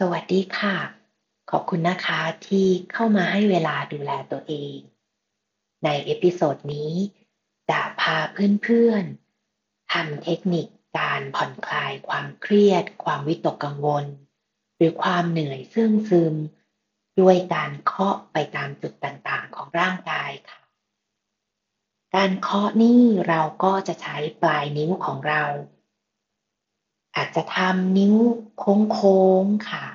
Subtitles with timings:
[0.00, 0.76] สวัสดีค่ะ
[1.50, 4.76] ขอบคุณนะคะที่เข้ามาให้เวลาดูแลตัวเอง
[5.84, 6.92] ใน episode นี้
[7.70, 8.16] จะพา
[8.62, 10.66] เพื่อนๆทำเทคนิค
[10.98, 14.04] การผ่อนคลายความเครียด ความวิตกกังวล
[14.76, 16.34] หรือความเหนื่อยซึ่งซึม
[17.20, 20.60] ด้วยการเคาะไปตามจุดต่างๆของร่างกายค่ะ
[22.14, 25.44] การเคาะนี่เราก็จะใช้ปลายนิ้วของเรา
[27.16, 28.16] อาจจะทำนิ้ว
[28.58, 29.86] โค้งๆค่ะ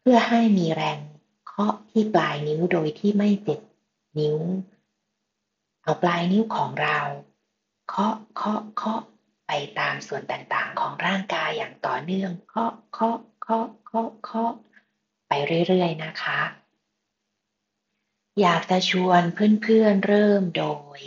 [0.00, 0.98] เพื่อให้มีแรง
[1.46, 3.60] เคาะที่ปลายนิ้วโดยที่ไม่เจ็บ
[4.18, 4.38] นิ้ว
[5.82, 6.98] เอาปลายนิ้วของเรา
[7.88, 9.02] เคาะเคาะเคาะ
[9.46, 14.52] ไปตามส่วนต่างๆ ของร่างกายอย่างต่อเนื่องเคาะเคาะเคาะเคาะเคาะ
[15.28, 15.32] ไป
[15.66, 16.40] เรื่อยๆนะคะ
[18.40, 20.64] อยากจะชวนเพื่อนๆเริ่มโด
[20.98, 21.00] ย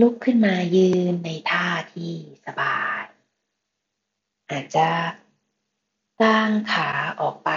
[0.00, 2.12] ลุกขึ้นมายืนในท่าที่
[2.46, 3.03] สบาย
[4.50, 4.88] อาจจะ
[6.20, 7.50] กางขาออกไป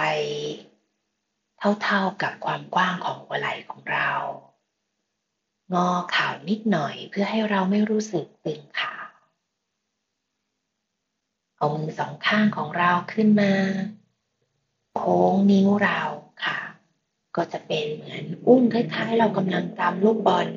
[1.82, 4.10] เท่าๆกับความกว้างของหัวไหล่ของเรา
[5.74, 8.94] งอเข่านิดหน่อยเพื่อให้เราไม่รู้สึกตึงขา
[11.56, 13.52] เอามือสองข้างของเราขึ้นมา
[14.94, 16.00] โค้งนิ้วเรา
[16.44, 16.58] ค่ะ
[17.36, 20.48] ก็จะเป็นเหมือนอุ้งคล้ายๆ เรากำลังกำลูกบอล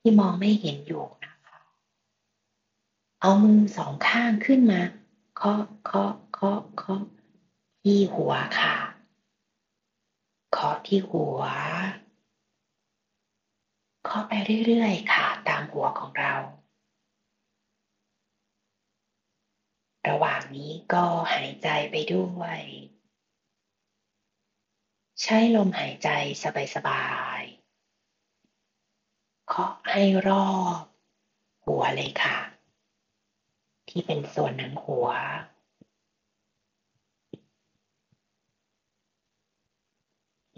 [0.00, 1.58] ที่มองไม่เห็นอยู่นะคะ
[3.20, 4.80] เอามือสองข้างขึ้นมา
[5.40, 7.02] เคาะเคาะเคาะเคาะ
[7.82, 8.76] ที่หัวค่ะ
[10.52, 11.40] เคาะที่หัว
[14.04, 14.32] เคาะไป
[14.66, 16.34] เรื่อยๆค่ะตามหัวของเรา
[20.08, 22.60] ระหว่างนี้ก็หายใจไปด้วย
[25.22, 26.08] ใช้ลมหายใจ
[26.74, 27.06] สบา
[27.38, 30.48] ยๆเคาะให้รอ
[30.80, 30.82] บ
[31.64, 32.47] หัวเลยค่ะ
[33.90, 35.08] ที่เป็นส่วนหนังหัว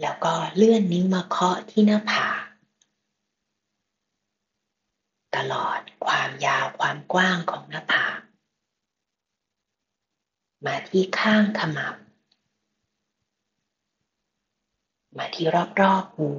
[0.01, 2.43] แล้วก็เลื่อนนิ้วมาเคาะที่หน้าผาก
[5.35, 8.19] ตลอดความยาวความกว้างของหน้าผาก
[10.65, 11.95] มาที่ข้างขมับ
[15.17, 15.47] มาที่
[15.81, 16.29] รอบๆหู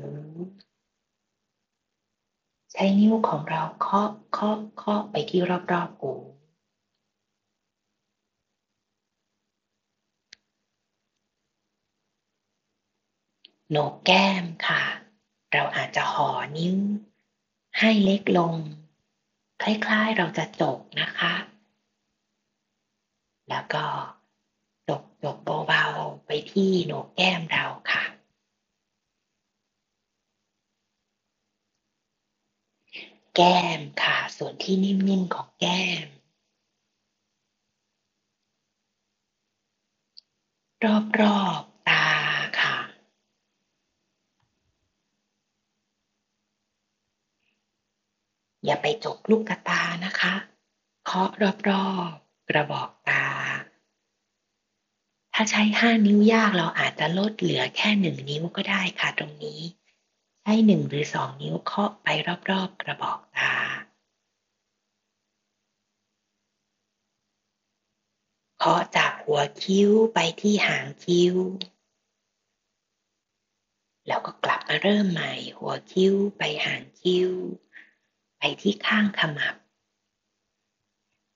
[2.73, 5.41] ใช้นิ้วของเราเคาะเคาะเคาะไปที่
[5.73, 6.13] รอบๆหู
[13.71, 14.83] โหนกแก้มค่ะ
[15.53, 16.77] เราอาจจะห่อนิ้ว
[17.79, 18.55] ให้เล็กลง
[19.63, 21.35] คล้ายๆเราจะจกนะคะ
[23.49, 23.85] แล้วก็
[24.89, 25.37] จกจก
[25.67, 28.05] เบาๆไปที่โหนกแก้มเราค่ะ
[33.37, 36.07] แก้มค่ะ ส่วนที่นิ่มๆของแก้ม
[41.21, 42.07] รอบๆตา
[42.61, 42.77] ค่ะ
[48.65, 50.35] อย่าไปจกลูกตานะคะ
[51.07, 51.31] เคาะ
[51.69, 53.25] รอบๆ กระบอกตา
[55.35, 59.61] ถ้าใช้ห้านิ้วยากเราอาจจะลดเหลือแค่หนึ่งนิ้วก็ได้ค่ะตรงนี้
[60.43, 62.09] ใช้หนึ่งหรือสองนิ้วเคาะไป
[62.51, 63.55] รอบๆ กระบอกตา
[68.59, 71.37] เคาะจากหัวคิ้วไปที่หางคิ้ว
[74.07, 77.31] แล้วก็กลับมาเริ่มใหม่หัวคิ้วไปหางคิ้ว
[78.45, 79.57] ไปที่ข้างขมับ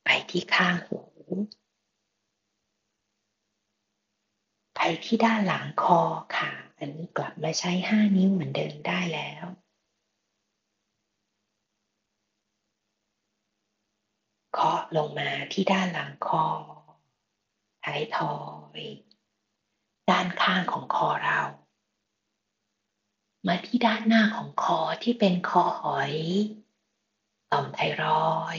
[0.05, 1.01] ไปที่ข้างหู
[4.75, 6.01] ไปที่ด้านหลังคอ
[6.37, 9.45] ค่ะ อันนี้กลับมาใช้ห้านิ้วเหมือนเดิมได้แล้ว
[14.53, 16.45] เคาะลงมาที่ด้านหลังคอ
[17.85, 18.35] ท้ายทอ
[18.79, 18.81] ย
[20.11, 21.41] ด้านข้างของคอเรา
[23.47, 26.15] มาที่ด้านหน้าของคอที่เป็นคอหอย
[27.53, 28.59] ต่อมไทรอย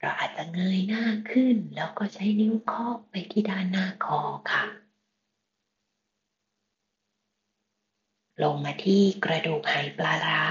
[0.00, 4.20] เราอาจจะเงยหน้าขึ้น แล้วก็ใช้นิ้วเคาะไปที่ด้านหน้าคอ
[4.52, 4.64] ค่ะ
[8.42, 10.44] ลงมาที่กระดูกไหปลาร้า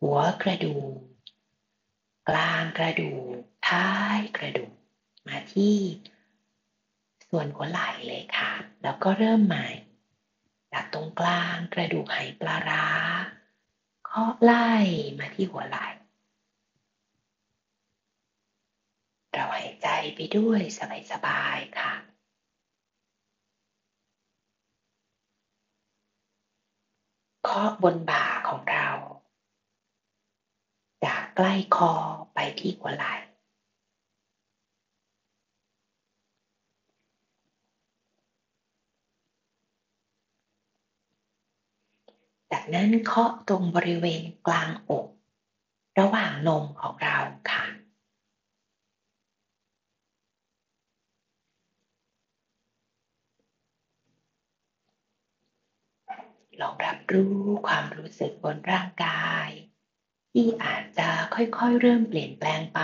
[0.00, 0.96] หัวกระดูก
[2.28, 3.36] กลางกระดูก
[3.68, 4.74] ท้ายกระดูก
[5.26, 5.76] มาที่
[7.28, 8.52] ส่วนหัวไหล่เลยค่ะ
[8.82, 9.68] แล้วก็เริ่มใหม่
[10.72, 12.86] จากตรงกลางกระดูกไหปลาร้า
[14.04, 14.70] เคาะไล่
[15.18, 15.86] มาที่หัวไหล่
[19.32, 20.60] เราหายใจไปด้วย
[21.12, 21.92] สบายๆค่ะ
[27.44, 28.88] เคาะบนบ่าของเรา
[31.04, 31.92] จากใกล้คอ
[32.34, 33.14] ไปที่หัวไหล่
[42.64, 45.06] จากนั้นเคาะตรงบริเวณกลางอก
[45.98, 47.18] ระหว่างนมของเรา
[47.50, 47.64] ค่ะ
[56.60, 57.34] ลองรับรู้
[57.66, 59.48] ความรู้สึกบนร่างกาย
[60.32, 62.80] ที่อาจจะค่อยๆเริ่มเปลี่ยนแปลงไป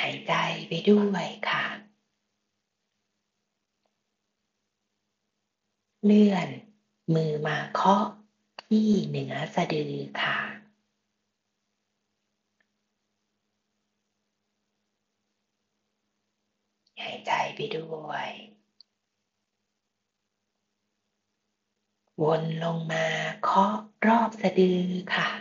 [0.00, 0.32] หายใจ
[0.68, 1.79] ไปด้วยค่ะ
[6.04, 6.48] เลื่อน
[7.14, 8.04] มือมาเคาะ
[8.60, 10.36] ที่เหนือสะดือค่ะ
[17.00, 18.30] หายใจไปด้วย
[22.22, 23.06] วนลงมา
[23.40, 23.74] เคาะ
[24.06, 24.80] รอบสะดือ
[25.14, 25.39] ค่ะ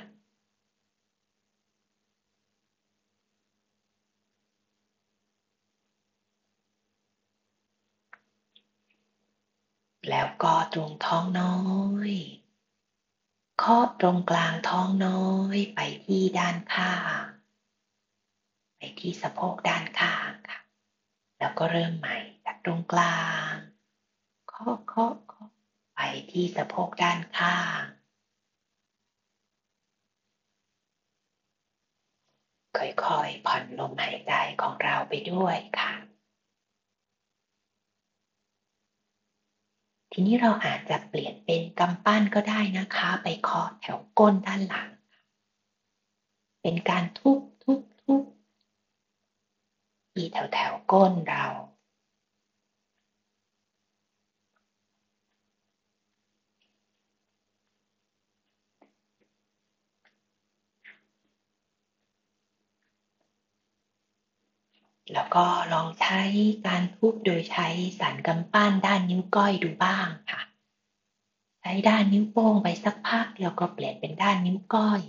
[10.09, 11.57] แล้วก็ตรงท้องน้อ
[12.09, 12.11] ย
[13.59, 17.25] เคาะตรงกลางท้องน้อยไปที่ด้านข้าง
[18.77, 20.59] ไปที่สะโพกด้านข้างค่ะ
[21.39, 23.53] แล้วก็เริ่มใหม่จากตรงกลาง
[24.49, 25.49] เคาะเคาะเคาะ
[25.95, 25.99] ไป
[26.31, 27.81] ที่สะโพกด้านข้าง
[32.77, 36.08] ค่อยๆผ่อนลมหายใจของเราไปด้วยค่ะ
[40.21, 44.89] ทีนี้เราอาจจะเปลี่ยนเป็นกำปั้นก็ได้นะคะ ไปเคาะแถวก้นด้านหลัง
[46.61, 48.23] เป็นการทุบทุบทุบ
[50.13, 51.45] ที่แถวแถวก้นเรา
[65.11, 66.21] แล้ว ก็ลองใช้
[66.65, 67.67] การทุบโดยใช้
[67.99, 70.41] สันกำปั้นด้านนิ้วก้อยดูบ้างค่ะ
[71.61, 75.01] ใช้ด้านนิ้วโป้งไปสักพักแล้วก็เปลี่ยนเป็นด้านนิ้วก้อย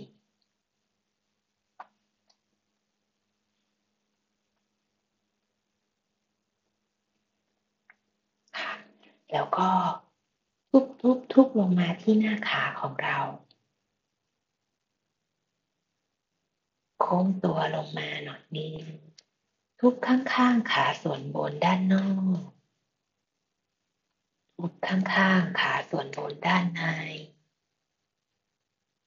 [8.57, 8.73] ค่ะ
[9.31, 9.69] แล้วก็
[10.69, 13.19] ทุบทุบทุบลงมาที่หน้าขาของเรา
[16.99, 19.10] โค้งตัวลงมาหน่อยนึง
[19.83, 22.07] ทุบข้างๆขาส่วนบนด้านนอ
[22.37, 22.41] ก
[24.55, 26.83] ทุบข้างๆขาส่วนบนด้านใน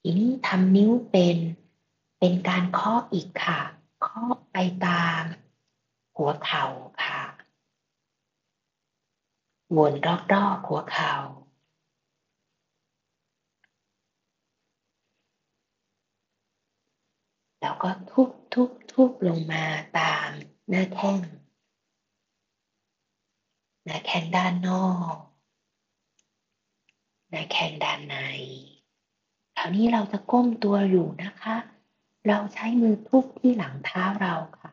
[0.00, 1.38] ทีนี้ทำนิ้วเป็น
[2.18, 3.60] เป็นการเคาะอีกค่ะ
[4.02, 4.56] เคาะไป
[4.86, 5.22] ตาม
[6.16, 6.66] หัวเข่า
[7.04, 7.22] ค่ะ
[9.76, 9.92] วน
[10.32, 11.14] รอบๆหัวเข่า
[17.60, 19.64] แล้วก็ทุบทุบทุบลงมา
[20.00, 20.30] ตาม
[20.70, 21.20] หน้าแข้ง
[23.84, 25.16] หน้าแข้งด้านนอก
[27.30, 28.16] หน้าแข้งด้านใน
[29.56, 31.56] คราวนี้เราจะก้มตัวอยู่นะคะ
[32.28, 34.70] เราใช้มือทุบที่หลังเท้าเราค่ะ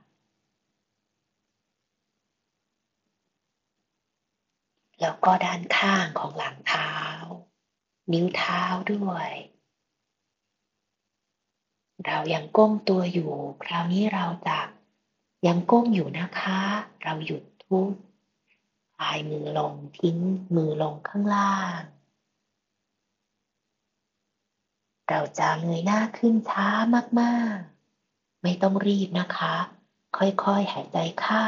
[5.01, 6.93] แล้วก็ด้านข้างของหลังเท้า
[8.11, 9.31] นิ้วเท้าด้วย
[12.05, 13.31] เรายังก้มตัวอยู่
[13.63, 14.57] คราวนี้เราจะ
[15.47, 16.61] ยังก้มอยู่นะคะ
[17.01, 17.91] เราหยุดทุบ
[18.97, 20.17] ปลายมือลงทิ้ง
[20.55, 21.81] มือลงข้างล่าง
[25.09, 26.67] เราจะเงยหน้าขึ้นช้า
[27.19, 29.55] มากๆ ไม่ต้องรีบนะคะ
[30.17, 31.47] ค่อยๆหายใจเข้า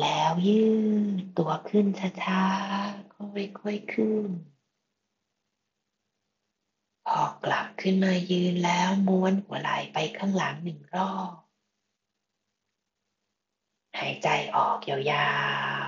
[0.00, 0.64] แล้วยื
[1.20, 1.86] ดตัวขึ้น
[2.22, 4.30] ช้าๆ ค่อยๆขึ้น
[7.06, 11.32] พอกลับขึ้นมายืนแล้วม้วนหัวไหล่ไปข้างหลังหนึ่งรอบ
[14.02, 14.98] หายใจออกยา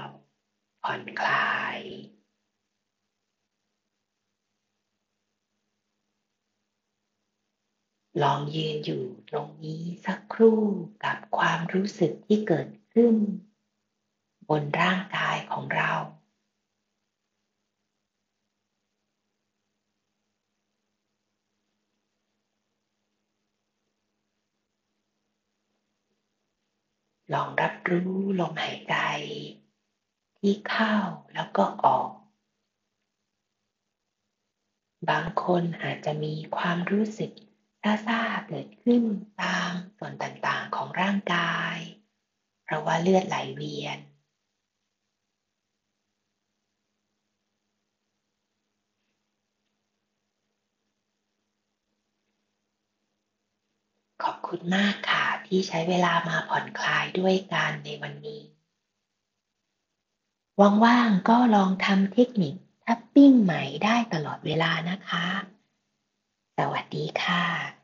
[0.03, 1.79] วๆ ผ่อนคลาย
[8.23, 10.63] ลองยืนอยู่ตรงนี้สักครู่
[11.05, 13.15] กับความรู้สึกที่เกิดขึ้น
[14.49, 15.93] บนร่างกายของเรา
[27.33, 28.95] ลองรับรู้ลมหายใจ
[30.39, 30.95] ที่เข้า
[31.35, 32.11] แล้วก็ออก
[35.11, 37.31] บางคนอาจจะมีความรู้สึก
[38.07, 39.03] ซาๆเกิดขึ้น
[39.43, 41.77] ตามส่วนต่างๆของร่างกาย
[42.63, 43.99] เพราะว่าเลือดไหลเวียน
[54.47, 58.41] คุณมากค่ะที่ใช้เวลามาผ่อนคลายด้วยกันในวันนี้
[60.85, 65.27] ว่างๆก็ลองทำเทคนิคทับปิ้งใหม่ได้ตลอดเวลานะคะ
[66.59, 67.84] สวัสดีค่ะ